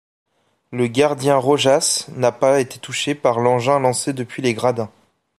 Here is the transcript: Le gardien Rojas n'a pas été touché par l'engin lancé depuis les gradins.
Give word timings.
Le 0.71 0.87
gardien 0.87 1.37
Rojas 1.37 2.07
n'a 2.15 2.31
pas 2.31 2.59
été 2.59 2.79
touché 2.79 3.13
par 3.13 3.37
l'engin 3.39 3.77
lancé 3.79 4.13
depuis 4.13 4.41
les 4.41 4.55
gradins. 4.55 4.89